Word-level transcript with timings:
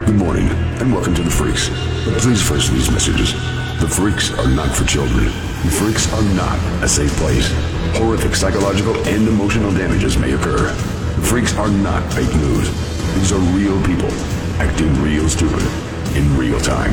Good 0.00 0.16
morning, 0.16 0.46
and 0.76 0.92
welcome 0.92 1.14
to 1.14 1.22
the 1.22 1.30
Freaks. 1.30 1.70
But 2.04 2.20
please 2.20 2.42
first 2.42 2.70
these 2.70 2.90
messages. 2.90 3.32
The 3.80 3.88
Freaks 3.88 4.30
are 4.38 4.46
not 4.46 4.76
for 4.76 4.84
children. 4.84 5.24
The 5.24 5.72
Freaks 5.72 6.12
are 6.12 6.22
not 6.36 6.58
a 6.84 6.88
safe 6.88 7.10
place. 7.16 7.48
Horrific 7.96 8.34
psychological 8.34 8.94
and 9.08 9.26
emotional 9.26 9.72
damages 9.72 10.18
may 10.18 10.32
occur. 10.32 10.68
The 11.16 11.22
Freaks 11.22 11.56
are 11.56 11.70
not 11.70 12.02
fake 12.12 12.28
news. 12.36 12.68
These 13.14 13.32
are 13.32 13.40
real 13.56 13.82
people 13.84 14.10
acting 14.60 14.92
real 15.00 15.30
stupid 15.30 15.64
in 16.14 16.36
real 16.36 16.60
time. 16.60 16.92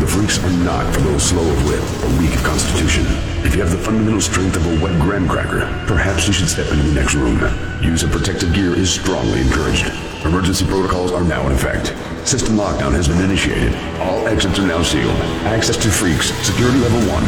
The 0.00 0.08
Freaks 0.08 0.42
are 0.42 0.64
not 0.64 0.92
for 0.92 1.02
those 1.02 1.22
slow 1.22 1.48
of 1.48 1.66
wit 1.68 1.78
or 2.02 2.18
weak 2.18 2.34
of 2.34 2.42
constitution. 2.42 3.06
If 3.46 3.54
you 3.54 3.60
have 3.62 3.70
the 3.70 3.78
fundamental 3.78 4.20
strength 4.20 4.56
of 4.56 4.66
a 4.66 4.82
wet 4.82 5.00
graham 5.00 5.28
cracker, 5.28 5.70
perhaps 5.86 6.26
you 6.26 6.32
should 6.32 6.48
step 6.48 6.66
into 6.72 6.82
the 6.82 6.94
next 6.94 7.14
room. 7.14 7.38
Use 7.80 8.02
of 8.02 8.10
protective 8.10 8.52
gear 8.52 8.74
is 8.74 8.90
strongly 8.90 9.40
encouraged. 9.40 10.09
Emergency 10.24 10.66
protocols 10.66 11.12
are 11.12 11.24
now 11.24 11.46
in 11.46 11.52
effect. 11.52 11.88
System 12.28 12.56
lockdown 12.56 12.92
has 12.92 13.08
been 13.08 13.22
initiated. 13.22 13.74
All 14.00 14.28
exits 14.28 14.58
are 14.58 14.66
now 14.66 14.82
sealed. 14.82 15.16
Access 15.46 15.76
to 15.78 15.90
freaks. 15.90 16.26
Security 16.46 16.78
level 16.78 17.00
one. 17.10 17.24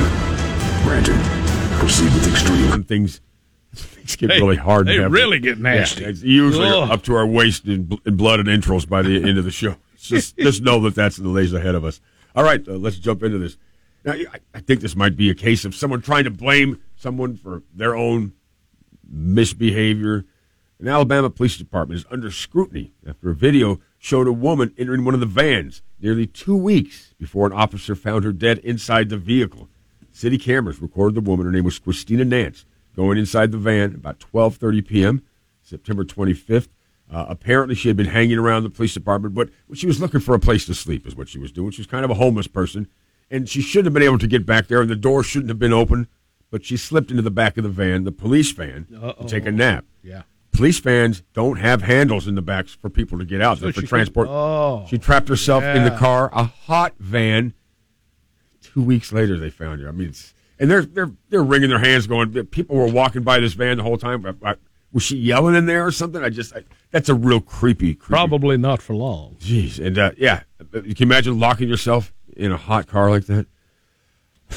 Granted. 0.85 1.17
Proceed 1.79 2.13
with 2.13 2.29
extreme. 2.29 2.69
When 2.71 2.85
things 2.85 3.21
things 3.75 4.17
get 4.17 4.29
really 4.29 4.57
hard. 4.57 4.87
They 4.87 4.99
to 4.99 5.09
really 5.09 5.39
get 5.39 5.59
nasty. 5.59 6.03
Yeah, 6.03 6.09
it's 6.11 6.23
usually 6.23 6.69
Ugh. 6.69 6.91
up 6.91 7.03
to 7.05 7.15
our 7.15 7.27
waist 7.27 7.65
in, 7.65 7.99
in 8.05 8.17
blood 8.17 8.41
and 8.41 8.49
entrails 8.49 8.85
by 8.85 9.03
the 9.03 9.17
end 9.17 9.39
of 9.39 9.45
the 9.45 9.51
show. 9.51 9.77
Just 9.97 10.37
just 10.37 10.63
know 10.63 10.81
that 10.81 10.97
that's 10.97 11.17
the 11.17 11.29
lays 11.29 11.53
ahead 11.53 11.77
of 11.77 11.85
us. 11.85 12.01
All 12.35 12.43
right, 12.43 12.67
uh, 12.67 12.73
let's 12.73 12.99
jump 12.99 13.23
into 13.23 13.39
this. 13.39 13.57
Now, 14.05 14.15
I, 14.15 14.41
I 14.53 14.59
think 14.59 14.81
this 14.81 14.97
might 14.97 15.17
be 15.17 15.31
a 15.31 15.35
case 15.35 15.65
of 15.65 15.77
someone 15.77 16.03
trying 16.03 16.25
to 16.25 16.31
blame 16.31 16.83
someone 16.97 17.37
for 17.37 17.63
their 17.73 17.95
own 17.95 18.33
misbehavior. 19.09 20.25
An 20.81 20.89
Alabama 20.89 21.31
police 21.31 21.57
department 21.57 22.01
is 22.01 22.07
under 22.11 22.31
scrutiny 22.31 22.93
after 23.07 23.31
a 23.31 23.35
video 23.35 23.81
showed 23.99 24.27
a 24.27 24.33
woman 24.33 24.75
entering 24.77 25.05
one 25.05 25.15
of 25.15 25.21
the 25.21 25.27
vans 25.27 25.81
nearly 26.01 26.27
two 26.27 26.57
weeks 26.57 27.15
before 27.19 27.47
an 27.47 27.53
officer 27.53 27.95
found 27.95 28.25
her 28.25 28.33
dead 28.33 28.59
inside 28.59 29.09
the 29.09 29.17
vehicle. 29.17 29.69
City 30.11 30.37
cameras 30.37 30.83
recorded 30.83 31.15
the 31.15 31.29
woman. 31.29 31.47
Her 31.47 31.53
name 31.53 31.65
was 31.65 31.79
Christina 31.79 32.25
Nance, 32.25 32.65
going 32.97 33.17
inside 33.17 33.53
the 33.53 33.59
van 33.59 33.95
about 33.95 34.19
12:30 34.19 34.87
p.m. 34.87 35.23
September 35.63 36.05
25th. 36.05 36.69
Uh, 37.11 37.27
apparently, 37.29 37.75
she 37.75 37.89
had 37.89 37.97
been 37.97 38.07
hanging 38.07 38.39
around 38.39 38.63
the 38.63 38.71
police 38.71 38.95
department, 38.95 39.35
but 39.35 39.51
she 39.75 39.87
was 39.87 40.01
looking 40.01 40.21
for 40.21 40.35
a 40.35 40.41
place 40.41 40.65
to 40.67 40.75
sleep, 40.75 41.07
is 41.07 41.15
what 41.15 41.29
she 41.29 41.39
was 41.39 41.53
doing. 41.53 41.71
She 41.71 41.81
was 41.81 41.87
kind 41.87 42.05
of 42.05 42.11
a 42.11 42.15
homeless 42.15 42.47
person, 42.47 42.89
and 43.31 43.49
she 43.49 43.61
shouldn't 43.61 43.87
have 43.87 43.95
been 43.95 44.03
able 44.03 44.19
to 44.19 44.27
get 44.27 44.47
back 44.47 44.67
there, 44.67 44.81
and 44.81 44.91
the 44.91 44.97
door 44.97 45.23
shouldn't 45.23 45.51
have 45.51 45.59
been 45.59 45.73
open. 45.73 46.09
But 46.51 46.65
she 46.65 46.77
slipped 46.77 47.11
into 47.11 47.23
the 47.23 47.31
back 47.31 47.57
of 47.57 47.65
the 47.65 47.71
van, 47.71 48.05
the 48.05 48.13
police 48.13 48.51
van, 48.51 48.87
to 48.91 49.25
take 49.27 49.47
a 49.47 49.53
nap. 49.53 49.85
Yeah. 50.03 50.23
Police 50.53 50.79
vans 50.81 51.23
don't 51.33 51.57
have 51.57 51.83
handles 51.83 52.29
in 52.29 52.35
the 52.35 52.43
backs 52.43 52.73
for 52.75 52.91
people 52.91 53.19
to 53.19 53.25
get 53.25 53.41
out. 53.41 53.59
So 53.59 53.67
for 53.67 53.73
she 53.73 53.81
could- 53.81 53.89
transport. 53.89 54.29
oh, 54.29 54.87
she 54.89 54.99
trapped 54.99 55.29
herself 55.29 55.65
in 55.65 55.85
the 55.85 55.91
car, 55.91 56.29
a 56.33 56.45
hot 56.45 56.95
van. 56.99 57.55
Two 58.61 58.83
weeks 58.83 59.13
later, 59.13 59.39
they 59.39 59.51
found 59.51 59.81
her. 59.81 59.89
I 59.89 59.93
mean, 59.93 60.09
it's, 60.09 60.35
and 60.59 60.71
they're 60.71 60.83
they're 60.85 61.11
they're 61.31 61.43
wringing 61.43 61.71
their 61.71 61.79
hands, 61.79 62.07
going. 62.07 62.33
People 62.47 62.77
were 62.77 62.87
walking 62.87 63.23
by 63.23 63.41
this 63.41 63.55
van 63.55 63.77
the 63.79 63.83
whole 63.83 63.99
time. 63.99 64.25
I- 64.27 64.51
I- 64.51 64.55
was 64.93 65.03
she 65.03 65.17
yelling 65.17 65.55
in 65.55 65.65
there 65.65 65.87
or 65.87 65.91
something? 65.91 66.23
I 66.23 66.29
just 66.29 66.55
I, 66.55 66.65
that's 66.91 67.09
a 67.09 67.15
real 67.15 67.41
creepy, 67.41 67.95
creepy. 67.95 68.11
Probably 68.11 68.59
not 68.59 68.83
for 68.83 68.95
long. 68.95 69.37
Jeez, 69.41 69.83
and 69.85 69.97
uh, 69.99 70.11
yeah, 70.19 70.43
you 70.85 70.95
can 70.95 71.09
imagine 71.09 71.39
locking 71.41 71.67
yourself 71.67 72.13
in 72.37 72.53
a 72.53 72.59
hot 72.59 72.87
car 72.89 73.09
like 73.11 73.25
that. 73.25 73.47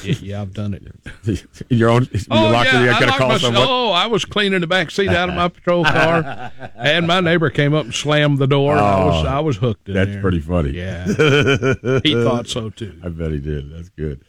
Yeah, 0.03 0.15
yeah, 0.21 0.41
I've 0.41 0.53
done 0.53 0.73
it. 0.73 0.83
in 1.25 1.39
your 1.77 1.89
own, 1.89 2.07
you 2.11 2.19
Oh 2.31 2.49
locked 2.49 2.73
in 2.73 2.83
yeah, 2.83 2.95
I 2.95 2.99
gotta 2.99 3.05
locked 3.07 3.17
call 3.19 3.27
myself- 3.29 3.53
someone. 3.55 3.67
Oh, 3.69 3.91
I 3.91 4.07
was 4.07 4.25
cleaning 4.25 4.61
the 4.61 4.67
back 4.67 4.91
seat 4.91 5.09
out 5.09 5.29
of 5.29 5.35
my 5.35 5.47
patrol 5.47 5.83
car, 5.85 6.51
and 6.75 7.07
my 7.07 7.19
neighbor 7.21 7.49
came 7.49 7.73
up 7.73 7.85
and 7.85 7.93
slammed 7.93 8.39
the 8.39 8.47
door. 8.47 8.73
and 8.73 8.81
I 8.85 9.05
was 9.05 9.25
I 9.25 9.39
was 9.39 9.57
hooked 9.57 9.87
in 9.87 9.93
That's 9.95 10.11
there. 10.11 10.21
pretty 10.21 10.39
funny. 10.39 10.71
Yeah, 10.71 11.05
he 12.03 12.13
thought 12.13 12.47
so 12.47 12.69
too. 12.69 12.99
I 13.03 13.09
bet 13.09 13.31
he 13.31 13.39
did. 13.39 13.71
That's 13.71 13.89
good. 13.89 14.23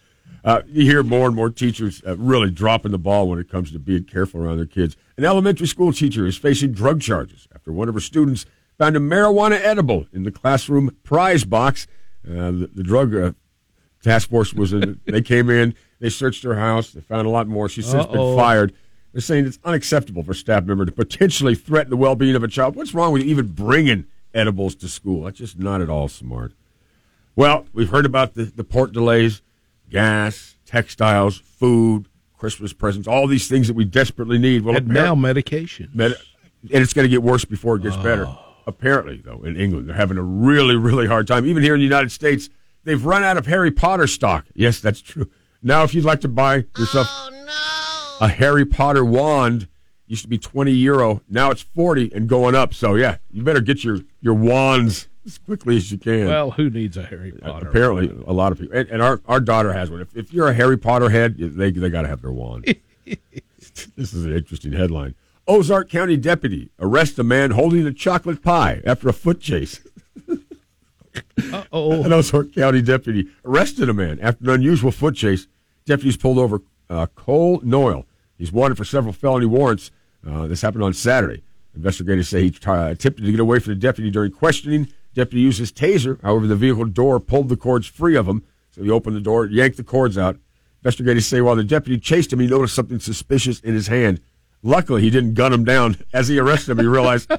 Uh, 0.44 0.62
you 0.68 0.84
hear 0.84 1.02
more 1.02 1.26
and 1.26 1.34
more 1.34 1.50
teachers 1.50 2.00
uh, 2.06 2.16
really 2.16 2.50
dropping 2.52 2.92
the 2.92 2.98
ball 2.98 3.28
when 3.28 3.38
it 3.40 3.50
comes 3.50 3.72
to 3.72 3.80
being 3.80 4.04
careful 4.04 4.40
around 4.40 4.58
their 4.58 4.66
kids. 4.66 4.96
An 5.16 5.24
elementary 5.24 5.66
school 5.66 5.92
teacher 5.92 6.24
is 6.24 6.36
facing 6.36 6.70
drug 6.70 7.00
charges 7.00 7.48
after 7.52 7.72
one 7.72 7.88
of 7.88 7.94
her 7.94 8.00
students 8.00 8.46
found 8.78 8.96
a 8.96 9.00
marijuana 9.00 9.58
edible 9.60 10.06
in 10.12 10.22
the 10.22 10.30
classroom 10.30 10.96
prize 11.02 11.42
box. 11.44 11.88
Uh, 12.24 12.52
the, 12.52 12.70
the 12.74 12.82
drug 12.84 13.12
uh, 13.16 13.32
task 14.06 14.28
force 14.30 14.54
was 14.54 14.72
in. 14.72 15.00
they 15.04 15.20
came 15.20 15.50
in, 15.50 15.74
they 15.98 16.08
searched 16.08 16.44
her 16.44 16.54
house, 16.54 16.92
they 16.92 17.00
found 17.00 17.26
a 17.26 17.30
lot 17.30 17.48
more. 17.48 17.68
She's 17.68 17.86
since 17.86 18.06
been 18.06 18.36
fired. 18.36 18.72
They're 19.12 19.20
saying 19.20 19.46
it's 19.46 19.58
unacceptable 19.64 20.22
for 20.22 20.32
a 20.32 20.34
staff 20.34 20.64
member 20.64 20.84
to 20.84 20.92
potentially 20.92 21.54
threaten 21.54 21.90
the 21.90 21.96
well-being 21.96 22.36
of 22.36 22.42
a 22.42 22.48
child. 22.48 22.76
What's 22.76 22.94
wrong 22.94 23.12
with 23.12 23.22
even 23.22 23.46
bringing 23.48 24.06
edibles 24.34 24.74
to 24.76 24.88
school? 24.88 25.24
That's 25.24 25.38
just 25.38 25.58
not 25.58 25.80
at 25.80 25.88
all 25.88 26.08
smart. 26.08 26.52
Well, 27.34 27.66
we've 27.72 27.88
heard 27.90 28.06
about 28.06 28.34
the, 28.34 28.44
the 28.44 28.64
port 28.64 28.92
delays, 28.92 29.42
gas, 29.90 30.56
textiles, 30.66 31.38
food, 31.38 32.08
Christmas 32.38 32.72
presents, 32.72 33.08
all 33.08 33.26
these 33.26 33.48
things 33.48 33.66
that 33.68 33.74
we 33.74 33.84
desperately 33.84 34.38
need. 34.38 34.62
Well, 34.62 34.76
And 34.76 34.88
now 34.88 35.14
medication. 35.14 35.90
med- 35.94 36.16
and 36.62 36.82
it's 36.82 36.92
going 36.92 37.04
to 37.04 37.08
get 37.10 37.22
worse 37.22 37.44
before 37.44 37.76
it 37.76 37.82
gets 37.82 37.96
better. 37.96 38.26
Oh. 38.26 38.42
Apparently, 38.66 39.18
though, 39.24 39.42
in 39.44 39.56
England, 39.56 39.88
they're 39.88 39.94
having 39.96 40.18
a 40.18 40.22
really, 40.22 40.74
really 40.76 41.06
hard 41.06 41.26
time. 41.28 41.46
Even 41.46 41.62
here 41.62 41.74
in 41.74 41.80
the 41.80 41.84
United 41.84 42.10
States, 42.10 42.50
they've 42.86 43.04
run 43.04 43.22
out 43.22 43.36
of 43.36 43.46
Harry 43.46 43.70
Potter 43.70 44.06
stock. 44.06 44.46
Yes, 44.54 44.80
that's 44.80 45.02
true. 45.02 45.28
Now, 45.62 45.82
if 45.82 45.92
you'd 45.94 46.04
like 46.04 46.20
to 46.22 46.28
buy 46.28 46.64
yourself 46.78 47.06
oh, 47.10 48.18
a 48.22 48.28
Harry 48.28 48.64
Potter 48.64 49.04
wand, 49.04 49.68
used 50.06 50.22
to 50.22 50.28
be 50.28 50.38
20 50.38 50.70
euro. 50.72 51.20
Now 51.28 51.50
it's 51.50 51.62
40 51.62 52.12
and 52.14 52.28
going 52.28 52.54
up. 52.54 52.72
So, 52.72 52.94
yeah, 52.94 53.16
you 53.30 53.42
better 53.42 53.60
get 53.60 53.84
your, 53.84 53.98
your 54.20 54.34
wands 54.34 55.08
as 55.26 55.38
quickly 55.38 55.76
as 55.76 55.90
you 55.90 55.98
can. 55.98 56.28
Well, 56.28 56.52
who 56.52 56.70
needs 56.70 56.96
a 56.96 57.02
Harry 57.02 57.32
Potter? 57.32 57.66
Uh, 57.66 57.70
apparently, 57.70 58.24
a 58.26 58.32
lot 58.32 58.52
of 58.52 58.60
people, 58.60 58.78
and, 58.78 58.88
and 58.88 59.02
our, 59.02 59.20
our 59.26 59.40
daughter 59.40 59.72
has 59.72 59.90
one. 59.90 60.00
If, 60.00 60.16
if 60.16 60.32
you're 60.32 60.48
a 60.48 60.54
Harry 60.54 60.78
Potter 60.78 61.10
head, 61.10 61.36
they 61.36 61.72
they 61.72 61.90
got 61.90 62.02
to 62.02 62.08
have 62.08 62.22
their 62.22 62.32
wand. 62.32 62.64
this 63.04 64.14
is 64.14 64.24
an 64.24 64.32
interesting 64.32 64.72
headline. 64.72 65.14
Ozark 65.48 65.88
County 65.88 66.16
deputy 66.16 66.70
arrests 66.78 67.18
a 67.18 67.24
man 67.24 67.52
holding 67.52 67.86
a 67.86 67.92
chocolate 67.92 68.42
pie 68.42 68.82
after 68.84 69.08
a 69.08 69.12
foot 69.12 69.40
chase. 69.40 69.80
Oh, 71.72 72.02
An 72.02 72.12
Ozark 72.12 72.52
County 72.54 72.82
deputy 72.82 73.28
arrested 73.44 73.88
a 73.88 73.94
man 73.94 74.18
after 74.20 74.44
an 74.44 74.50
unusual 74.50 74.90
foot 74.90 75.14
chase. 75.14 75.46
Deputies 75.84 76.16
pulled 76.16 76.38
over 76.38 76.62
uh, 76.90 77.06
Cole 77.14 77.60
Noyle. 77.62 78.06
He's 78.38 78.52
wanted 78.52 78.76
for 78.76 78.84
several 78.84 79.12
felony 79.12 79.46
warrants. 79.46 79.90
Uh, 80.26 80.46
this 80.46 80.62
happened 80.62 80.82
on 80.84 80.92
Saturday. 80.92 81.42
Investigators 81.74 82.28
say 82.28 82.42
he 82.44 82.50
t- 82.50 82.58
attempted 82.70 83.24
to 83.24 83.30
get 83.30 83.40
away 83.40 83.58
from 83.58 83.72
the 83.74 83.78
deputy 83.80 84.10
during 84.10 84.32
questioning. 84.32 84.88
Deputy 85.14 85.40
used 85.42 85.58
his 85.58 85.72
taser. 85.72 86.20
However, 86.22 86.46
the 86.46 86.56
vehicle 86.56 86.84
door 86.86 87.20
pulled 87.20 87.48
the 87.48 87.56
cords 87.56 87.86
free 87.86 88.16
of 88.16 88.26
him. 88.26 88.42
So 88.72 88.82
he 88.82 88.90
opened 88.90 89.16
the 89.16 89.20
door, 89.20 89.46
yanked 89.46 89.76
the 89.76 89.84
cords 89.84 90.18
out. 90.18 90.36
Investigators 90.82 91.26
say 91.26 91.40
while 91.40 91.56
the 91.56 91.64
deputy 91.64 91.98
chased 91.98 92.32
him, 92.32 92.40
he 92.40 92.46
noticed 92.46 92.74
something 92.74 93.00
suspicious 93.00 93.60
in 93.60 93.74
his 93.74 93.86
hand. 93.88 94.20
Luckily, 94.62 95.02
he 95.02 95.10
didn't 95.10 95.34
gun 95.34 95.52
him 95.52 95.64
down. 95.64 95.96
As 96.12 96.28
he 96.28 96.38
arrested 96.38 96.72
him, 96.72 96.78
he 96.78 96.86
realized 96.86 97.30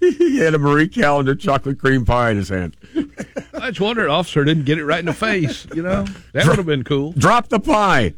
he 0.00 0.38
had 0.38 0.54
a 0.54 0.58
Marie 0.58 0.88
Callender 0.88 1.38
chocolate 1.38 1.78
cream 1.78 2.04
pie 2.04 2.30
in 2.30 2.36
his 2.36 2.48
hand. 2.48 2.76
I 3.54 3.68
just 3.70 3.80
wonder, 3.80 4.08
officer 4.08 4.44
didn't 4.44 4.64
get 4.64 4.78
it 4.78 4.84
right 4.84 4.98
in 4.98 5.06
the 5.06 5.12
face. 5.14 5.66
You 5.74 5.82
know, 5.82 6.04
that 6.32 6.46
would 6.46 6.56
have 6.56 6.66
been 6.66 6.84
cool. 6.84 7.12
Drop 7.12 7.48
the 7.48 7.60
pie. 7.60 8.14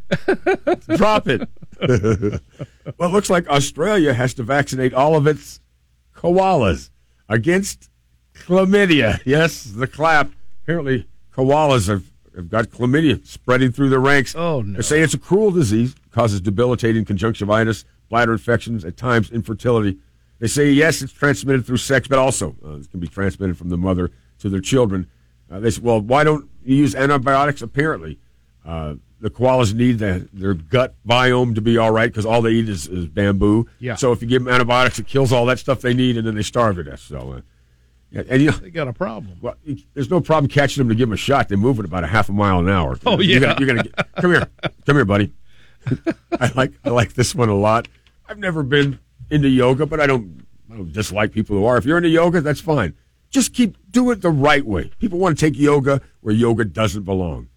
Drop 0.96 1.28
it. 1.28 1.48
well, 1.78 3.10
it 3.10 3.12
looks 3.12 3.30
like 3.30 3.48
Australia 3.48 4.14
has 4.14 4.34
to 4.34 4.42
vaccinate 4.42 4.94
all 4.94 5.16
of 5.16 5.26
its 5.26 5.60
koalas 6.14 6.90
against 7.28 7.90
chlamydia. 8.34 9.20
Yes, 9.24 9.64
the 9.64 9.86
clap. 9.86 10.30
Apparently, 10.62 11.06
koalas 11.32 11.88
have, 11.88 12.04
have 12.34 12.48
got 12.48 12.66
chlamydia 12.66 13.24
spreading 13.26 13.70
through 13.72 13.90
their 13.90 14.00
ranks. 14.00 14.34
Oh, 14.34 14.62
no. 14.62 14.76
They 14.76 14.82
say 14.82 15.00
it's 15.02 15.14
a 15.14 15.18
cruel 15.18 15.50
disease, 15.50 15.94
causes 16.10 16.40
debilitating 16.40 17.04
conjunctivitis, 17.04 17.84
bladder 18.08 18.32
infections, 18.32 18.84
at 18.84 18.96
times 18.96 19.30
infertility. 19.30 19.98
They 20.38 20.46
say, 20.46 20.70
yes, 20.70 21.00
it's 21.02 21.12
transmitted 21.12 21.64
through 21.66 21.78
sex, 21.78 22.08
but 22.08 22.18
also 22.18 22.54
uh, 22.64 22.74
it 22.76 22.90
can 22.90 23.00
be 23.00 23.08
transmitted 23.08 23.56
from 23.56 23.68
the 23.70 23.76
mother 23.78 24.10
to 24.40 24.48
their 24.48 24.60
children. 24.60 25.08
Uh, 25.50 25.60
they 25.60 25.70
say, 25.70 25.80
well, 25.82 26.00
why 26.00 26.24
don't 26.24 26.48
you 26.64 26.76
use 26.76 26.94
antibiotics? 26.94 27.62
Apparently, 27.62 28.18
uh, 28.64 28.94
the 29.20 29.30
koalas 29.30 29.72
need 29.72 29.98
the, 29.98 30.28
their 30.34 30.52
gut 30.52 30.94
biome 31.08 31.54
to 31.54 31.62
be 31.62 31.78
all 31.78 31.90
right 31.90 32.10
because 32.10 32.26
all 32.26 32.42
they 32.42 32.50
eat 32.50 32.68
is, 32.68 32.86
is 32.86 33.06
bamboo. 33.06 33.66
Yeah. 33.78 33.94
So 33.94 34.12
if 34.12 34.20
you 34.20 34.28
give 34.28 34.44
them 34.44 34.52
antibiotics, 34.52 34.98
it 34.98 35.06
kills 35.06 35.32
all 35.32 35.46
that 35.46 35.58
stuff 35.58 35.80
they 35.80 35.94
need, 35.94 36.18
and 36.18 36.26
then 36.26 36.34
they 36.34 36.42
starve 36.42 36.76
to 36.76 36.84
death. 36.84 37.00
So, 37.00 37.32
uh, 37.32 37.40
yeah, 38.10 38.22
and 38.28 38.42
you 38.42 38.50
know, 38.50 38.56
They 38.58 38.70
got 38.70 38.88
a 38.88 38.92
problem. 38.92 39.38
well, 39.40 39.56
there's 39.94 40.10
no 40.10 40.20
problem 40.20 40.48
catching 40.48 40.82
them 40.82 40.88
to 40.90 40.94
give 40.94 41.08
them 41.08 41.14
a 41.14 41.16
shot. 41.16 41.48
They 41.48 41.56
move 41.56 41.78
at 41.78 41.84
about 41.86 42.04
a 42.04 42.08
half 42.08 42.28
a 42.28 42.32
mile 42.32 42.58
an 42.58 42.68
hour. 42.68 42.98
Oh, 43.06 43.20
You're 43.20 43.40
yeah. 43.40 43.54
gonna, 43.54 43.56
you're 43.58 43.66
gonna 43.66 43.82
get, 43.84 44.14
come 44.16 44.30
here, 44.32 44.46
come 44.84 44.96
here, 44.96 45.04
buddy. 45.06 45.32
I 46.40 46.52
like 46.54 46.72
I 46.84 46.90
like 46.90 47.14
this 47.14 47.34
one 47.34 47.48
a 47.48 47.54
lot. 47.54 47.88
I've 48.28 48.38
never 48.38 48.62
been 48.62 48.98
into 49.30 49.48
yoga, 49.48 49.86
but 49.86 50.00
I 50.00 50.06
don't 50.06 50.46
I 50.70 50.76
don't 50.76 50.92
dislike 50.92 51.32
people 51.32 51.56
who 51.56 51.64
are. 51.64 51.76
If 51.76 51.84
you're 51.84 51.96
into 51.96 52.08
yoga, 52.08 52.40
that's 52.40 52.60
fine. 52.60 52.94
Just 53.30 53.54
keep 53.54 53.76
do 53.90 54.10
it 54.10 54.22
the 54.22 54.30
right 54.30 54.64
way. 54.64 54.90
People 54.98 55.18
want 55.18 55.38
to 55.38 55.46
take 55.46 55.58
yoga 55.58 56.00
where 56.20 56.34
yoga 56.34 56.64
doesn't 56.64 57.02
belong. 57.02 57.48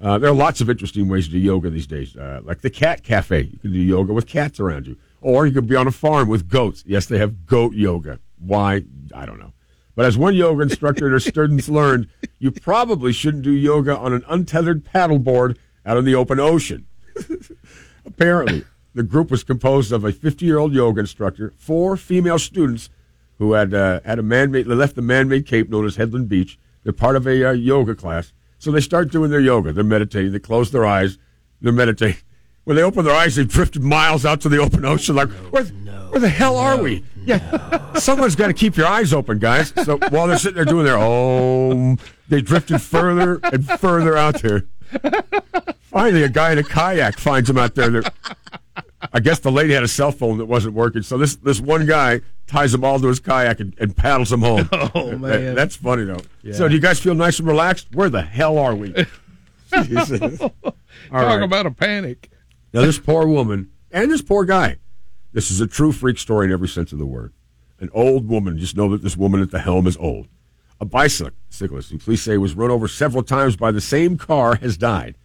Uh, 0.00 0.18
there 0.18 0.28
are 0.28 0.34
lots 0.34 0.60
of 0.60 0.68
interesting 0.68 1.08
ways 1.08 1.26
to 1.26 1.32
do 1.32 1.38
yoga 1.38 1.70
these 1.70 1.86
days, 1.86 2.16
uh, 2.16 2.40
like 2.44 2.60
the 2.60 2.70
cat 2.70 3.02
cafe. 3.02 3.42
You 3.42 3.58
can 3.58 3.72
do 3.72 3.78
yoga 3.78 4.12
with 4.12 4.26
cats 4.26 4.58
around 4.58 4.86
you, 4.86 4.96
or 5.20 5.46
you 5.46 5.52
could 5.52 5.68
be 5.68 5.76
on 5.76 5.86
a 5.86 5.92
farm 5.92 6.28
with 6.28 6.48
goats. 6.48 6.82
Yes, 6.86 7.06
they 7.06 7.18
have 7.18 7.46
goat 7.46 7.74
yoga. 7.74 8.18
Why? 8.38 8.82
I 9.14 9.24
don't 9.24 9.38
know. 9.38 9.52
But 9.94 10.06
as 10.06 10.18
one 10.18 10.34
yoga 10.34 10.62
instructor 10.62 11.06
at 11.06 11.12
her 11.12 11.20
students 11.20 11.68
learned, 11.68 12.08
you 12.38 12.50
probably 12.50 13.12
shouldn't 13.12 13.44
do 13.44 13.52
yoga 13.52 13.96
on 13.96 14.12
an 14.12 14.24
untethered 14.28 14.84
paddleboard 14.84 15.56
out 15.86 15.96
in 15.96 16.04
the 16.04 16.16
open 16.16 16.40
ocean. 16.40 16.86
Apparently, 18.06 18.64
the 18.94 19.02
group 19.02 19.30
was 19.30 19.42
composed 19.42 19.92
of 19.92 20.04
a 20.04 20.12
50 20.12 20.44
year 20.46 20.58
old 20.58 20.72
yoga 20.72 21.00
instructor, 21.00 21.52
four 21.56 21.96
female 21.96 22.38
students 22.38 22.90
who 23.38 23.52
had 23.52 23.74
uh, 23.74 24.00
had 24.04 24.18
a 24.18 24.22
man 24.22 24.50
made, 24.50 24.66
they 24.66 24.74
left 24.74 24.94
the 24.94 25.02
man 25.02 25.28
made 25.28 25.46
cape 25.46 25.68
known 25.68 25.84
as 25.84 25.96
Headland 25.96 26.28
Beach. 26.28 26.58
They're 26.84 26.92
part 26.92 27.16
of 27.16 27.26
a 27.26 27.50
uh, 27.50 27.52
yoga 27.52 27.94
class. 27.94 28.32
So 28.58 28.70
they 28.70 28.80
start 28.80 29.10
doing 29.10 29.30
their 29.30 29.40
yoga. 29.40 29.72
They're 29.72 29.84
meditating. 29.84 30.32
They 30.32 30.38
close 30.38 30.70
their 30.70 30.86
eyes. 30.86 31.18
They're 31.60 31.72
meditating. 31.72 32.22
When 32.64 32.76
they 32.76 32.82
open 32.82 33.04
their 33.04 33.14
eyes, 33.14 33.36
they've 33.36 33.48
drifted 33.48 33.82
miles 33.82 34.24
out 34.24 34.40
to 34.42 34.48
the 34.48 34.58
open 34.58 34.84
ocean. 34.86 35.16
Like, 35.16 35.28
where, 35.50 35.64
where 35.64 36.20
the 36.20 36.28
hell 36.28 36.56
are 36.56 36.80
we? 36.80 37.04
Yeah, 37.26 37.92
someone's 37.94 38.36
got 38.36 38.46
to 38.46 38.54
keep 38.54 38.76
your 38.76 38.86
eyes 38.86 39.12
open, 39.12 39.38
guys. 39.38 39.72
So 39.84 39.98
while 40.08 40.26
they're 40.26 40.38
sitting 40.38 40.56
there 40.56 40.64
doing 40.64 40.84
their 40.84 40.96
oh, 40.98 41.96
they 42.28 42.40
drifted 42.40 42.80
further 42.80 43.40
and 43.42 43.66
further 43.66 44.16
out 44.16 44.40
there. 44.40 44.64
Finally, 45.94 46.24
a 46.24 46.28
guy 46.28 46.52
in 46.52 46.58
a 46.58 46.62
kayak 46.62 47.18
finds 47.18 47.48
him 47.48 47.56
out 47.56 47.74
there. 47.76 47.88
They're, 47.88 48.02
I 49.12 49.20
guess 49.20 49.38
the 49.38 49.52
lady 49.52 49.72
had 49.72 49.82
a 49.84 49.88
cell 49.88 50.10
phone 50.12 50.38
that 50.38 50.46
wasn't 50.46 50.74
working, 50.74 51.02
so 51.02 51.16
this 51.16 51.36
this 51.36 51.60
one 51.60 51.86
guy 51.86 52.20
ties 52.48 52.72
them 52.72 52.84
all 52.84 52.98
to 53.00 53.06
his 53.06 53.20
kayak 53.20 53.60
and, 53.60 53.74
and 53.78 53.96
paddles 53.96 54.30
them 54.30 54.42
home. 54.42 54.68
Oh, 54.72 55.10
That- 55.10 55.18
man. 55.20 55.54
that's 55.54 55.76
funny 55.76 56.04
though. 56.04 56.20
So, 56.52 56.68
do 56.68 56.74
you 56.74 56.80
guys 56.80 56.98
feel 56.98 57.14
nice 57.14 57.38
and 57.38 57.46
relaxed? 57.48 57.88
Where 57.94 58.10
the 58.10 58.22
hell 58.22 58.58
are 58.58 58.74
we? 58.74 58.92
Talk 59.70 60.52
right. 61.10 61.42
about 61.42 61.66
a 61.66 61.70
panic. 61.70 62.30
Now, 62.72 62.82
this 62.82 62.98
poor 62.98 63.26
woman 63.26 63.70
and 63.90 64.10
this 64.10 64.22
poor 64.22 64.44
guy, 64.44 64.78
this 65.32 65.50
is 65.50 65.60
a 65.60 65.66
true 65.66 65.92
freak 65.92 66.18
story 66.18 66.46
in 66.46 66.52
every 66.52 66.68
sense 66.68 66.92
of 66.92 66.98
the 66.98 67.06
word. 67.06 67.32
An 67.80 67.88
old 67.92 68.28
woman, 68.28 68.58
just 68.58 68.76
know 68.76 68.88
that 68.90 69.02
this 69.02 69.16
woman 69.16 69.40
at 69.42 69.50
the 69.50 69.58
helm 69.60 69.86
is 69.86 69.96
old. 69.96 70.28
A 70.80 70.84
bicyclist 70.84 71.90
who 71.90 71.98
police 71.98 72.22
say 72.22 72.36
was 72.36 72.54
run 72.54 72.70
over 72.70 72.88
several 72.88 73.22
times 73.22 73.56
by 73.56 73.70
the 73.70 73.80
same 73.80 74.16
car 74.18 74.56
has 74.56 74.76
died. 74.76 75.16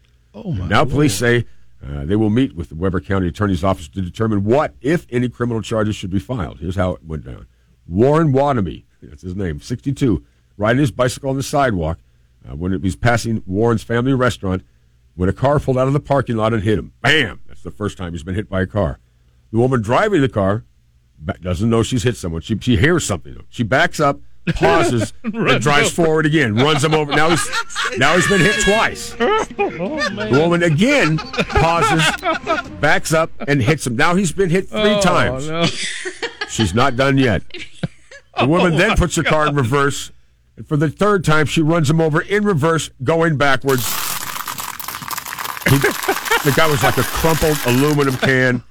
Oh 0.46 0.52
my! 0.52 0.68
Now, 0.68 0.86
police 0.86 1.14
say 1.14 1.46
uh, 1.86 2.06
they 2.06 2.16
will 2.16 2.30
meet 2.30 2.56
with 2.56 2.70
the 2.70 2.76
Weber 2.76 3.00
County 3.00 3.28
Attorney's 3.28 3.64
Office 3.64 3.88
to 3.90 4.02
determine 4.02 4.44
what, 4.44 4.74
if 4.82 5.06
any, 5.10 5.30
criminal 5.30 5.62
charges 5.62 5.96
should 5.96 6.10
be 6.10 6.20
filed. 6.20 6.60
Here's 6.60 6.76
how 6.76 6.94
it 6.94 7.04
went 7.04 7.26
down 7.26 7.48
Warren 7.88 8.34
Wanamy, 8.34 8.84
that's 9.02 9.22
his 9.22 9.36
name, 9.36 9.60
62, 9.62 10.24
riding 10.58 10.80
his 10.80 10.92
bicycle 10.92 11.30
on 11.30 11.36
the 11.36 11.44
sidewalk 11.44 12.00
uh, 12.48 12.56
when 12.56 12.72
he 12.72 12.78
was 12.78 12.96
passing 12.96 13.44
Warren's 13.46 13.84
family 13.84 14.14
restaurant 14.14 14.64
when 15.16 15.30
a 15.30 15.34
car 15.34 15.60
pulled 15.60 15.78
out 15.78 15.88
of 15.88 15.94
the 15.94 16.00
parking 16.00 16.38
lot 16.38 16.54
and 16.54 16.64
hit 16.64 16.80
him. 16.80 16.94
Bam! 17.02 17.42
That's 17.48 17.64
the 17.64 17.72
first 17.72 17.98
time 17.98 18.14
he's 18.14 18.24
been 18.24 18.36
hit 18.36 18.50
by 18.50 18.62
a 18.62 18.68
car. 18.68 19.00
The 19.52 19.58
woman 19.58 19.82
driving 19.82 20.22
the 20.22 20.30
car 20.30 20.64
doesn't 21.42 21.70
know 21.70 21.84
she's 21.84 22.04
hit 22.04 22.16
someone. 22.16 22.42
She, 22.42 22.58
she 22.60 22.78
hears 22.78 23.06
something. 23.06 23.36
She 23.50 23.64
backs 23.64 24.00
up, 24.00 24.22
pauses, 24.56 25.14
and 25.24 25.34
drives 25.62 25.88
over. 25.88 26.06
forward 26.06 26.26
again, 26.26 26.56
runs 26.56 26.84
him 26.84 26.94
over. 26.94 27.12
Now 27.16 27.30
he's, 27.30 27.50
now 27.98 28.16
he's 28.16 28.28
been 28.28 28.42
hit 28.42 28.62
twice. 28.64 29.14
The 29.60 30.28
woman 30.32 30.64
again 30.64 31.18
pauses, 31.18 32.04
backs 32.80 33.14
up, 33.14 33.32
and 33.48 33.62
hits 33.62 33.86
him. 33.88 33.96
Now 33.96 34.16
he's 34.16 34.32
been 34.32 34.50
hit 34.50 34.70
three 34.70 34.80
Oh, 34.82 35.02
times. 35.02 35.48
no. 35.50 35.66
She's 36.50 36.74
not 36.74 36.96
done 36.96 37.18
yet. 37.18 37.44
The 38.40 38.48
woman 38.48 38.76
then 38.78 38.96
puts 38.98 39.16
the 39.16 39.24
car 39.24 39.48
in 39.48 39.56
reverse, 39.56 40.12
and 40.58 40.68
for 40.68 40.78
the 40.78 40.90
third 40.90 41.24
time, 41.24 41.46
she 41.46 41.62
runs 41.62 41.90
him 41.90 42.02
over 42.02 42.22
in 42.22 42.44
reverse, 42.44 42.90
going 43.04 43.38
backwards. 43.38 43.86
He- 45.70 45.78
the 45.78 46.54
guy 46.56 46.68
was 46.68 46.82
like 46.82 46.98
a 46.98 47.04
crumpled 47.04 47.58
aluminum 47.66 48.16
can, 48.16 48.64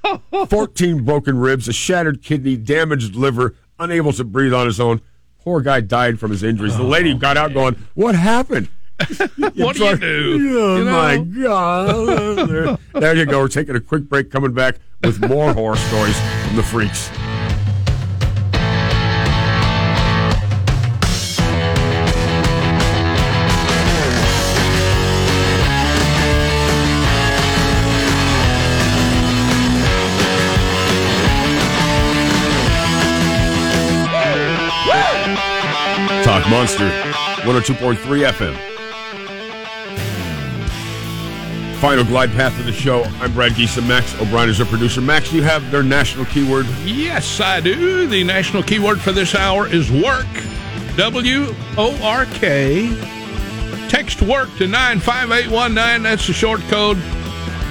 14 0.49 1.05
broken 1.05 1.39
ribs, 1.39 1.69
a 1.69 1.73
shattered 1.73 2.23
kidney, 2.23 2.57
damaged 2.57 3.15
liver, 3.15 3.55
unable 3.79 4.13
to 4.15 4.25
breathe 4.25 4.55
on 4.55 4.65
his 4.67 4.81
own. 4.81 5.01
Poor 5.43 5.61
guy 5.61 5.81
died 5.81 6.19
from 6.21 6.31
his 6.31 6.43
injuries. 6.43 6.77
The 6.77 6.83
lady 6.83 7.13
oh, 7.13 7.17
got 7.19 7.37
out 7.37 7.55
going, 7.55 7.77
What 7.95 8.15
happened? 8.15 8.69
What 9.55 9.77
do 9.77 9.85
you 9.85 9.97
do? 9.97 10.59
Oh 10.59 10.77
You 10.79 10.85
know? 10.85 10.93
my 10.93 11.19
God! 11.19 12.49
there, 12.49 12.79
there 12.95 13.17
you 13.17 13.27
go. 13.27 13.41
We're 13.41 13.49
taking 13.49 13.77
a 13.77 13.81
quick 13.81 14.09
break. 14.09 14.31
Coming 14.31 14.53
back 14.53 14.77
with 15.05 15.21
more 15.29 15.53
horror 15.55 15.77
stories 15.77 16.19
from 16.47 16.57
the 16.57 16.63
freaks. 16.65 17.09
Talk 36.39 36.51
Monster, 36.51 36.89
102.3 37.43 37.97
FM. 38.31 38.55
Final 41.81 42.05
glide 42.05 42.31
path 42.31 42.57
of 42.61 42.67
the 42.67 42.73
show. 42.73 43.03
I'm 43.21 43.33
Brad 43.33 43.53
Geesa. 43.53 43.85
Max 43.87 44.15
O'Brien 44.21 44.49
is 44.49 44.61
our 44.61 44.67
producer. 44.67 45.01
Max, 45.01 45.33
you 45.33 45.43
have 45.43 45.69
their 45.73 45.83
national 45.83 46.27
keyword? 46.27 46.67
Yes, 46.85 47.41
I 47.41 47.61
do. 47.61 48.07
The 48.07 48.23
national 48.23 48.63
keyword 48.63 49.01
for 49.01 49.11
this 49.11 49.35
hour 49.35 49.67
is 49.67 49.91
work. 49.91 50.29
W 50.97 51.53
O 51.77 51.99
R 52.03 52.25
K. 52.27 52.89
Text 53.89 54.23
work 54.23 54.49
to 54.59 54.69
95819. 54.69 56.05
That's 56.05 56.27
the 56.27 56.33
short 56.33 56.61
code. 56.63 56.99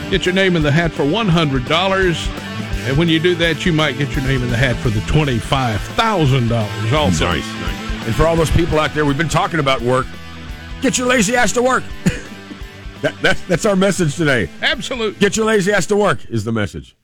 Get 0.10 0.26
your 0.26 0.36
name 0.36 0.58
in 0.58 0.64
the 0.64 0.72
hat 0.72 0.92
for 0.92 1.04
$100. 1.04 2.88
And 2.88 2.98
when 2.98 3.08
you 3.08 3.20
do 3.20 3.34
that, 3.36 3.66
you 3.66 3.72
might 3.72 3.98
get 3.98 4.14
your 4.14 4.26
name 4.26 4.44
in 4.44 4.50
the 4.50 4.58
hat 4.58 4.76
for 4.78 4.90
the 4.90 5.00
$25,000 5.02 6.92
also. 6.94 7.26
Nice. 7.26 7.57
And 8.08 8.16
for 8.16 8.26
all 8.26 8.38
those 8.38 8.50
people 8.50 8.80
out 8.80 8.94
there, 8.94 9.04
we've 9.04 9.18
been 9.18 9.28
talking 9.28 9.60
about 9.60 9.82
work. 9.82 10.08
Get 10.82 10.98
your 10.98 11.08
lazy 11.08 11.36
ass 11.36 11.52
to 11.52 11.62
work. 11.62 11.84
that, 13.02 13.14
that, 13.22 13.38
that's 13.50 13.66
our 13.66 13.76
message 13.76 14.16
today. 14.16 14.50
Absolutely. 14.62 15.20
Get 15.20 15.36
your 15.36 15.46
lazy 15.46 15.74
ass 15.74 15.88
to 15.88 15.98
work 15.98 16.26
is 16.30 16.46
the 16.46 16.54
message. 16.54 16.96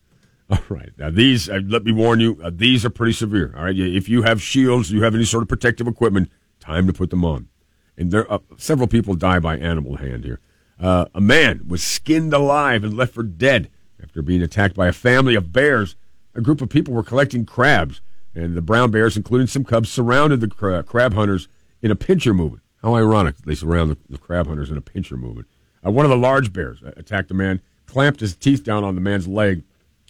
All 0.50 0.60
right. 0.70 0.92
Now, 0.98 1.10
these, 1.10 1.50
uh, 1.50 1.60
let 1.68 1.84
me 1.84 1.92
warn 1.92 2.22
you, 2.22 2.40
uh, 2.42 2.52
these 2.54 2.86
are 2.86 2.90
pretty 2.90 3.12
severe. 3.12 3.54
All 3.58 3.66
right. 3.66 3.78
If 3.78 4.08
you 4.08 4.22
have 4.22 4.42
shields, 4.42 4.92
you 4.92 5.04
have 5.04 5.14
any 5.14 5.26
sort 5.26 5.42
of 5.42 5.50
protective 5.50 5.90
equipment, 5.90 6.32
time 6.62 6.88
to 6.88 6.94
put 6.94 7.10
them 7.10 7.26
on. 7.26 7.50
And 7.98 8.10
there, 8.10 8.32
uh, 8.32 8.40
several 8.56 8.88
people 8.88 9.16
die 9.16 9.40
by 9.40 9.58
animal 9.58 9.98
hand 9.98 10.24
here. 10.24 10.40
Uh, 10.80 11.08
a 11.14 11.20
man 11.20 11.66
was 11.68 11.84
skinned 11.84 12.34
alive 12.34 12.82
and 12.82 12.96
left 12.96 13.14
for 13.14 13.24
dead 13.24 13.70
after 14.02 14.22
being 14.22 14.42
attacked 14.42 14.76
by 14.76 14.88
a 14.88 14.94
family 14.94 15.36
of 15.36 15.52
bears. 15.52 15.98
A 16.34 16.40
group 16.40 16.62
of 16.62 16.70
people 16.70 16.94
were 16.94 17.04
collecting 17.04 17.46
crabs, 17.46 18.00
and 18.36 18.56
the 18.56 18.62
brown 18.62 18.92
bears, 18.92 19.16
including 19.18 19.48
some 19.48 19.64
cubs, 19.64 19.90
surrounded 19.90 20.42
the 20.42 20.48
cra- 20.48 20.84
crab 20.84 21.14
hunters 21.14 21.48
in 21.82 21.92
a 21.92 21.96
pincher 21.96 22.34
movement. 22.34 22.64
How 22.82 22.96
ironic 22.96 23.38
they 23.38 23.56
surround 23.56 23.92
the, 23.92 23.98
the 24.10 24.18
crab 24.18 24.48
hunters 24.48 24.70
in 24.70 24.78
a 24.78 24.82
pincher 24.82 25.16
movement. 25.18 25.48
Uh, 25.86 25.92
one 25.92 26.06
of 26.06 26.10
the 26.10 26.18
large 26.18 26.52
bears 26.52 26.82
uh, 26.86 26.92
attacked 26.98 27.28
the 27.30 27.34
man, 27.34 27.62
clamped 27.86 28.20
his 28.20 28.36
teeth 28.36 28.64
down 28.64 28.84
on 28.84 28.96
the 28.96 29.02
man's 29.02 29.28
leg. 29.28 29.64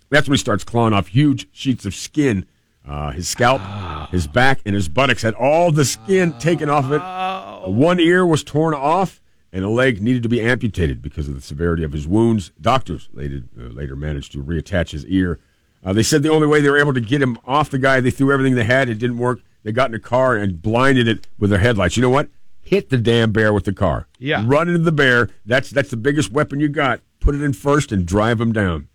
That's 0.09 0.27
when 0.27 0.35
he 0.35 0.39
starts 0.39 0.63
clawing 0.63 0.93
off 0.93 1.07
huge 1.07 1.47
sheets 1.51 1.85
of 1.85 1.95
skin. 1.95 2.45
Uh, 2.87 3.11
his 3.11 3.27
scalp, 3.29 3.61
his 4.09 4.27
back, 4.27 4.59
and 4.65 4.75
his 4.75 4.89
buttocks 4.89 5.21
had 5.21 5.33
all 5.35 5.71
the 5.71 5.85
skin 5.85 6.33
taken 6.39 6.69
off 6.69 6.85
of 6.85 6.91
it. 6.91 7.71
One 7.71 7.99
ear 7.99 8.25
was 8.25 8.43
torn 8.43 8.73
off, 8.73 9.21
and 9.53 9.63
a 9.63 9.69
leg 9.69 10.01
needed 10.01 10.21
to 10.23 10.29
be 10.29 10.41
amputated 10.41 11.01
because 11.01 11.29
of 11.29 11.35
the 11.35 11.41
severity 11.41 11.83
of 11.83 11.93
his 11.93 12.07
wounds. 12.07 12.51
Doctors 12.59 13.07
later, 13.13 13.43
uh, 13.57 13.69
later 13.69 13.95
managed 13.95 14.33
to 14.33 14.43
reattach 14.43 14.91
his 14.91 15.05
ear. 15.05 15.39
Uh, 15.83 15.93
they 15.93 16.03
said 16.03 16.23
the 16.23 16.29
only 16.29 16.47
way 16.47 16.61
they 16.61 16.69
were 16.69 16.77
able 16.77 16.93
to 16.93 17.01
get 17.01 17.21
him 17.21 17.37
off 17.45 17.69
the 17.69 17.77
guy, 17.77 17.99
they 17.99 18.11
threw 18.11 18.31
everything 18.31 18.55
they 18.55 18.63
had. 18.63 18.89
It 18.89 18.99
didn't 18.99 19.17
work. 19.17 19.39
They 19.63 19.71
got 19.71 19.89
in 19.89 19.95
a 19.95 19.99
car 19.99 20.35
and 20.35 20.61
blinded 20.61 21.07
it 21.07 21.27
with 21.37 21.49
their 21.49 21.59
headlights. 21.59 21.97
You 21.97 22.01
know 22.01 22.09
what? 22.09 22.29
Hit 22.61 22.89
the 22.89 22.97
damn 22.97 23.31
bear 23.31 23.53
with 23.53 23.65
the 23.65 23.73
car. 23.73 24.07
Yeah. 24.19 24.43
Run 24.45 24.69
into 24.69 24.79
the 24.79 24.91
bear. 24.91 25.29
That's 25.45 25.69
that's 25.69 25.89
the 25.89 25.97
biggest 25.97 26.31
weapon 26.31 26.59
you 26.59 26.69
got. 26.69 27.01
Put 27.19 27.35
it 27.35 27.41
in 27.41 27.53
first 27.53 27.91
and 27.91 28.05
drive 28.05 28.39
him 28.39 28.53
down. 28.53 28.87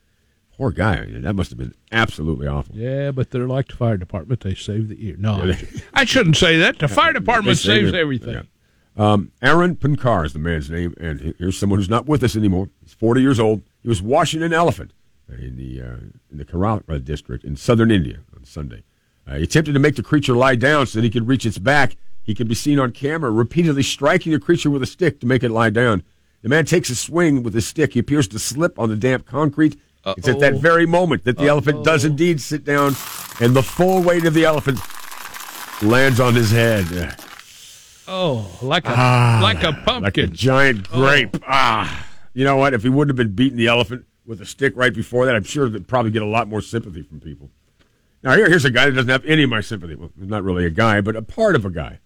Poor 0.57 0.71
guy. 0.71 1.04
That 1.09 1.35
must 1.35 1.50
have 1.50 1.59
been 1.59 1.75
absolutely 1.92 2.49
awful. 2.49 2.75
Yeah, 2.75 3.12
but 3.12 3.30
they're 3.30 3.47
like 3.47 3.68
the 3.68 3.76
fire 3.76 3.97
department. 3.97 4.40
They 4.40 4.54
save 4.54 4.88
the 4.88 5.07
ear. 5.07 5.16
No, 5.18 5.52
I 5.95 6.04
shouldn't 6.04 6.37
say 6.37 6.59
that. 6.59 6.78
The 6.78 6.88
fire 6.88 7.12
department 7.12 7.59
saves 7.59 7.92
everything. 7.92 8.35
Yeah. 8.35 8.42
Um, 8.97 9.30
Aaron 9.40 9.76
Pinkar 9.76 10.26
is 10.26 10.33
the 10.33 10.40
man's 10.40 10.68
name, 10.68 10.95
and 10.99 11.35
here's 11.38 11.57
someone 11.57 11.78
who's 11.78 11.88
not 11.88 12.07
with 12.07 12.25
us 12.25 12.35
anymore. 12.35 12.68
He's 12.83 12.95
40 12.95 13.21
years 13.21 13.38
old. 13.38 13.62
He 13.80 13.88
was 13.88 14.02
washing 14.02 14.42
an 14.42 14.52
elephant 14.52 14.92
in 15.30 15.56
the 15.56 15.82
uh, 15.82 15.97
in 16.30 16.38
the 16.38 16.44
Kerala 16.44 17.04
district 17.04 17.44
in 17.44 17.56
southern 17.56 17.90
India 17.90 18.18
on 18.37 18.44
Sunday. 18.44 18.82
Uh, 19.26 19.37
he 19.37 19.44
attempted 19.44 19.73
to 19.75 19.78
make 19.78 19.97
the 19.97 20.02
creature 20.02 20.35
lie 20.35 20.54
down 20.54 20.87
so 20.87 20.99
that 20.99 21.04
he 21.04 21.11
could 21.11 21.28
reach 21.28 21.44
its 21.44 21.58
back. 21.58 21.97
He 22.23 22.35
could 22.35 22.49
be 22.49 22.54
seen 22.54 22.78
on 22.78 22.92
camera 22.92 23.30
repeatedly 23.30 23.82
striking 23.82 24.32
the 24.32 24.38
creature 24.38 24.70
with 24.70 24.82
a 24.82 24.87
stick 24.87 25.20
to 25.20 25.26
make 25.26 25.42
it 25.42 25.50
lie 25.50 25.70
down. 25.70 26.02
The 26.42 26.49
man 26.49 26.64
takes 26.66 26.88
a 26.90 26.94
swing 26.94 27.42
with 27.42 27.54
his 27.54 27.66
stick. 27.66 27.94
He 27.94 27.99
appears 27.99 28.28
to 28.28 28.38
slip 28.38 28.78
on 28.78 28.88
the 28.88 28.97
damp 28.97 29.26
concrete. 29.26 29.78
It's 30.16 30.28
at 30.28 30.38
that 30.40 30.54
very 30.54 30.87
moment 30.87 31.25
that 31.25 31.37
the 31.37 31.49
elephant 31.49 31.85
does 31.85 32.04
indeed 32.04 32.40
sit 32.40 32.64
down, 32.64 32.94
and 33.40 33.54
the 33.54 33.62
full 33.62 34.02
weight 34.02 34.25
of 34.25 34.32
the 34.32 34.44
elephant 34.47 34.78
lands 35.82 36.18
on 36.20 36.35
his 36.35 36.50
head. 36.50 36.87
Oh, 38.06 38.50
like 38.62 38.87
a 38.87 38.94
Ah, 38.97 39.40
like 39.42 39.62
a 39.62 39.73
pumpkin, 39.73 40.02
like 40.02 40.16
a 40.16 40.26
giant 40.26 40.88
grape. 40.88 41.37
Ah, 41.47 42.06
you 42.32 42.44
know 42.44 42.56
what? 42.56 42.73
If 42.73 42.82
he 42.82 42.88
wouldn't 42.88 43.11
have 43.11 43.16
been 43.26 43.35
beating 43.35 43.58
the 43.58 43.66
elephant 43.66 44.06
with 44.28 44.42
a 44.42 44.47
stick 44.47 44.75
right 44.76 44.94
before 44.94 45.25
that, 45.25 45.35
I'm 45.35 45.42
sure 45.42 45.68
they'd 45.68 45.88
probably 45.88 46.11
get 46.11 46.23
a 46.23 46.26
lot 46.26 46.49
more 46.49 46.61
sympathy 46.61 47.02
from 47.02 47.18
people. 47.18 47.50
Now, 48.23 48.37
here, 48.37 48.49
here's 48.49 48.66
a 48.66 48.70
guy 48.70 48.85
that 48.87 48.92
doesn't 48.92 49.08
have 49.08 49.25
any 49.25 49.44
of 49.44 49.50
my 49.50 49.62
sympathy. 49.62 49.94
Well, 49.94 50.11
not 50.16 50.44
really 50.44 50.66
a 50.66 50.70
guy, 50.70 51.00
but 51.00 51.16
a 51.16 51.23
part 51.23 51.56
of 51.56 51.64
a 51.64 51.70
guy. 51.70 52.00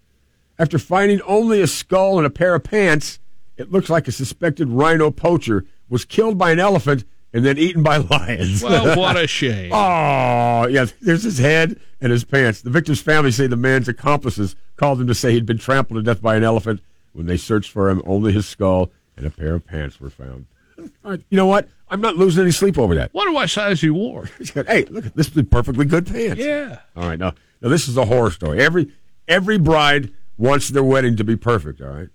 After 0.57 0.79
finding 0.79 1.21
only 1.23 1.61
a 1.61 1.67
skull 1.67 2.17
and 2.17 2.25
a 2.25 2.29
pair 2.29 2.55
of 2.55 2.63
pants, 2.63 3.19
it 3.57 3.71
looks 3.71 3.89
like 3.89 4.07
a 4.07 4.11
suspected 4.11 4.69
rhino 4.69 5.11
poacher 5.11 5.65
was 5.89 6.05
killed 6.05 6.37
by 6.37 6.51
an 6.51 6.59
elephant 6.59 7.03
and 7.33 7.43
then 7.43 7.57
eaten 7.57 7.83
by 7.83 7.97
lions. 8.11 8.63
Well, 8.63 8.97
what 8.97 9.17
a 9.17 9.27
shame. 9.27 9.71
Oh, 9.73 10.67
yeah, 10.67 10.85
there's 11.01 11.23
his 11.23 11.39
head 11.39 11.77
and 11.99 12.11
his 12.11 12.23
pants. 12.23 12.61
The 12.61 12.69
victim's 12.69 13.01
family 13.01 13.31
say 13.31 13.47
the 13.47 13.57
man's 13.57 13.89
accomplices 13.89 14.55
called 14.77 15.01
him 15.01 15.07
to 15.07 15.15
say 15.15 15.33
he'd 15.33 15.45
been 15.45 15.57
trampled 15.57 15.97
to 15.97 16.03
death 16.03 16.21
by 16.21 16.35
an 16.35 16.43
elephant. 16.43 16.81
When 17.11 17.25
they 17.25 17.37
searched 17.37 17.69
for 17.71 17.89
him, 17.89 18.01
only 18.05 18.31
his 18.31 18.47
skull 18.47 18.91
and 19.17 19.25
a 19.25 19.29
pair 19.29 19.55
of 19.55 19.65
pants 19.65 19.99
were 19.99 20.09
found. 20.09 20.45
You 21.29 21.37
know 21.37 21.45
what? 21.47 21.67
I'm 21.89 22.01
not 22.01 22.15
losing 22.15 22.43
any 22.43 22.51
sleep 22.51 22.77
over 22.77 22.95
that. 22.95 23.13
What 23.13 23.25
Wonder 23.25 23.33
what 23.33 23.49
size 23.49 23.81
he 23.81 23.89
wore. 23.89 24.25
hey, 24.53 24.85
look, 24.85 25.05
at 25.05 25.15
this 25.15 25.35
is 25.35 25.43
perfectly 25.43 25.85
good 25.85 26.07
pants. 26.07 26.41
Yeah. 26.41 26.79
All 26.95 27.07
right, 27.07 27.19
now, 27.19 27.33
now 27.61 27.69
this 27.69 27.87
is 27.87 27.97
a 27.97 28.05
horror 28.05 28.31
story. 28.31 28.61
Every 28.61 28.91
every 29.27 29.57
bride 29.57 30.11
wants 30.37 30.69
their 30.69 30.83
wedding 30.83 31.15
to 31.17 31.23
be 31.23 31.35
perfect. 31.35 31.81
All 31.81 31.89
right. 31.89 32.09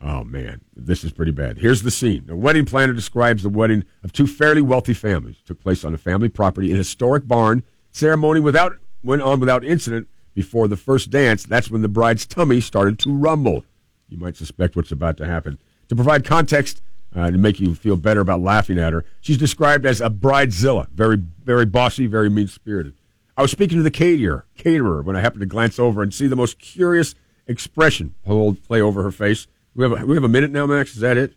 Oh 0.00 0.24
man, 0.24 0.60
this 0.76 1.02
is 1.02 1.12
pretty 1.12 1.32
bad. 1.32 1.58
Here's 1.58 1.82
the 1.82 1.90
scene. 1.90 2.24
The 2.26 2.36
wedding 2.36 2.64
planner 2.66 2.92
describes 2.92 3.42
the 3.42 3.48
wedding 3.48 3.84
of 4.02 4.12
two 4.12 4.26
fairly 4.26 4.62
wealthy 4.62 4.94
families. 4.94 5.36
It 5.36 5.46
took 5.46 5.60
place 5.60 5.84
on 5.84 5.94
a 5.94 5.98
family 5.98 6.28
property 6.28 6.70
in 6.70 6.76
a 6.76 6.78
historic 6.78 7.26
barn. 7.26 7.62
Ceremony 7.90 8.40
without 8.40 8.76
went 9.02 9.22
on 9.22 9.40
without 9.40 9.64
incident. 9.64 10.08
Before 10.34 10.66
the 10.66 10.76
first 10.76 11.10
dance, 11.10 11.44
that's 11.44 11.70
when 11.70 11.82
the 11.82 11.88
bride's 11.88 12.26
tummy 12.26 12.60
started 12.60 12.98
to 13.00 13.14
rumble. 13.14 13.64
You 14.08 14.18
might 14.18 14.36
suspect 14.36 14.74
what's 14.74 14.90
about 14.90 15.16
to 15.18 15.26
happen. 15.26 15.58
To 15.88 15.94
provide 15.94 16.24
context, 16.24 16.82
uh, 17.14 17.30
to 17.30 17.38
make 17.38 17.60
you 17.60 17.74
feel 17.74 17.96
better 17.96 18.20
about 18.20 18.40
laughing 18.40 18.78
at 18.78 18.92
her. 18.92 19.04
She's 19.20 19.38
described 19.38 19.86
as 19.86 20.00
a 20.00 20.10
bridezilla, 20.10 20.88
very, 20.90 21.16
very 21.44 21.66
bossy, 21.66 22.06
very 22.06 22.28
mean 22.30 22.48
spirited. 22.48 22.94
I 23.36 23.42
was 23.42 23.50
speaking 23.50 23.78
to 23.78 23.82
the 23.82 23.90
caterer, 23.90 24.46
caterer 24.56 25.02
when 25.02 25.16
I 25.16 25.20
happened 25.20 25.40
to 25.40 25.46
glance 25.46 25.78
over 25.78 26.02
and 26.02 26.12
see 26.14 26.26
the 26.26 26.36
most 26.36 26.58
curious 26.58 27.14
expression 27.46 28.14
hold, 28.26 28.62
play 28.62 28.80
over 28.80 29.02
her 29.02 29.10
face. 29.12 29.46
We 29.74 29.82
have 29.84 30.00
a, 30.00 30.06
we 30.06 30.14
have 30.14 30.24
a 30.24 30.28
minute 30.28 30.50
now, 30.52 30.66
Max. 30.66 30.94
Is 30.94 31.00
that 31.00 31.16
it? 31.16 31.34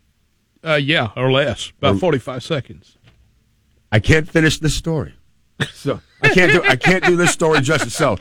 Uh, 0.64 0.74
yeah, 0.74 1.10
or 1.16 1.30
less, 1.30 1.72
about 1.78 1.98
forty-five 1.98 2.42
seconds. 2.42 2.96
I 3.90 4.00
can't 4.00 4.28
finish 4.28 4.58
this 4.58 4.74
story, 4.74 5.14
so 5.72 6.00
I 6.22 6.28
can't 6.30 6.52
do 6.52 6.62
I 6.62 6.76
can't 6.76 7.04
do 7.04 7.16
this 7.16 7.30
story 7.32 7.60
justice. 7.60 7.94
So, 7.94 8.16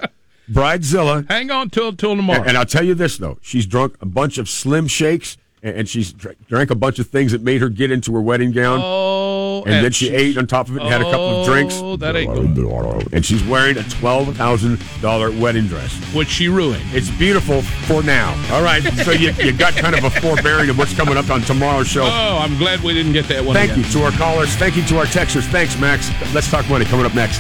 bridezilla, 0.49 1.27
Hang 1.29 1.51
on 1.51 1.69
till 1.69 1.93
till 1.93 2.15
tomorrow. 2.15 2.43
and 2.43 2.57
I'll 2.57 2.65
tell 2.65 2.83
you 2.83 2.93
this 2.95 3.17
though, 3.17 3.37
she's 3.41 3.65
drunk 3.65 3.95
a 4.01 4.05
bunch 4.05 4.37
of 4.37 4.49
Slim 4.49 4.87
Shakes 4.87 5.37
and 5.63 5.89
she 5.89 6.03
drank 6.03 6.69
a 6.69 6.75
bunch 6.75 6.99
of 6.99 7.07
things 7.07 7.31
that 7.31 7.41
made 7.41 7.61
her 7.61 7.69
get 7.69 7.91
into 7.91 8.13
her 8.13 8.21
wedding 8.21 8.51
gown. 8.51 8.79
Oh, 8.81 9.63
and, 9.65 9.75
and 9.75 9.85
then 9.85 9.91
she 9.91 10.09
ate 10.09 10.37
on 10.37 10.45
top 10.45 10.69
of 10.69 10.77
it 10.77 10.81
and 10.81 10.89
had 10.89 11.01
a 11.01 11.05
couple 11.05 11.41
of 11.41 11.45
drinks. 11.47 11.75
Oh, 11.77 11.95
that 11.97 12.15
ain't 12.15 12.33
good. 12.33 13.13
And 13.13 13.25
she's 13.25 13.43
wearing 13.43 13.77
a 13.77 13.83
twelve 13.83 14.35
thousand 14.37 14.79
dollar 15.01 15.31
wedding 15.31 15.67
dress, 15.67 15.93
which 16.13 16.27
she 16.27 16.47
ruined. 16.47 16.83
It's 16.93 17.09
beautiful 17.09 17.61
for 17.61 18.03
now. 18.03 18.31
All 18.51 18.61
right, 18.61 18.83
so 19.03 19.11
you, 19.11 19.31
you 19.31 19.51
got 19.51 19.73
kind 19.73 19.95
of 19.95 20.03
a 20.03 20.09
forbearing 20.21 20.69
of 20.69 20.77
what's 20.77 20.93
coming 20.93 21.17
up 21.17 21.29
on 21.29 21.41
tomorrow's 21.41 21.87
show. 21.87 22.03
Oh, 22.03 22.37
I'm 22.41 22.57
glad 22.57 22.81
we 22.81 22.93
didn't 22.93 23.13
get 23.13 23.27
that 23.29 23.43
one. 23.43 23.55
Thank 23.55 23.71
again. 23.71 23.83
you 23.83 23.91
to 23.91 24.03
our 24.03 24.11
callers. 24.11 24.49
Thank 24.55 24.75
you 24.75 24.83
to 24.85 24.99
our 24.99 25.05
texters. 25.05 25.43
Thanks, 25.49 25.77
Max. 25.79 26.09
Let's 26.33 26.49
talk 26.51 26.69
money 26.69 26.85
coming 26.85 27.05
up 27.05 27.15
next. 27.15 27.39